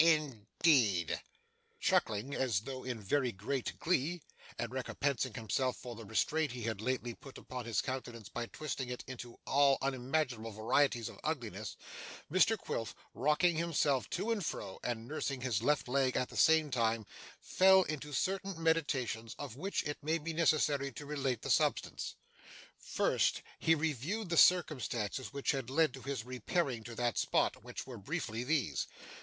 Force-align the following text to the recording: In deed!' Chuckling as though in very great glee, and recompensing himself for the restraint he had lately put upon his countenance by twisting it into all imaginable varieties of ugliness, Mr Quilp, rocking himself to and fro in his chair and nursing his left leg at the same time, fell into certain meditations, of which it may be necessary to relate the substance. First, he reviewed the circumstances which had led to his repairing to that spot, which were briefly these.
In 0.03 0.47
deed!' 0.63 1.21
Chuckling 1.79 2.33
as 2.33 2.61
though 2.61 2.83
in 2.83 2.99
very 2.99 3.31
great 3.31 3.77
glee, 3.77 4.23
and 4.57 4.71
recompensing 4.71 5.35
himself 5.35 5.77
for 5.77 5.93
the 5.95 6.03
restraint 6.05 6.53
he 6.53 6.63
had 6.63 6.81
lately 6.81 7.13
put 7.13 7.37
upon 7.37 7.65
his 7.65 7.81
countenance 7.81 8.27
by 8.27 8.47
twisting 8.47 8.89
it 8.89 9.03
into 9.05 9.37
all 9.45 9.77
imaginable 9.83 10.49
varieties 10.49 11.07
of 11.07 11.19
ugliness, 11.23 11.77
Mr 12.31 12.57
Quilp, 12.57 12.89
rocking 13.13 13.57
himself 13.57 14.09
to 14.09 14.31
and 14.31 14.43
fro 14.43 14.77
in 14.77 14.77
his 14.77 14.79
chair 14.83 14.91
and 14.93 15.07
nursing 15.07 15.41
his 15.41 15.61
left 15.61 15.87
leg 15.87 16.17
at 16.17 16.29
the 16.29 16.35
same 16.35 16.71
time, 16.71 17.05
fell 17.39 17.83
into 17.83 18.11
certain 18.11 18.55
meditations, 18.59 19.35
of 19.37 19.55
which 19.55 19.83
it 19.83 19.99
may 20.01 20.17
be 20.17 20.33
necessary 20.33 20.91
to 20.91 21.05
relate 21.05 21.43
the 21.43 21.51
substance. 21.51 22.15
First, 22.75 23.43
he 23.59 23.75
reviewed 23.75 24.29
the 24.29 24.35
circumstances 24.37 25.31
which 25.31 25.51
had 25.51 25.69
led 25.69 25.93
to 25.93 26.01
his 26.01 26.25
repairing 26.25 26.83
to 26.85 26.95
that 26.95 27.19
spot, 27.19 27.63
which 27.63 27.85
were 27.85 27.99
briefly 27.99 28.43
these. 28.43 28.87